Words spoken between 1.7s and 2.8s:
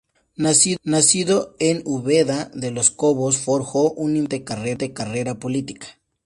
Úbeda, De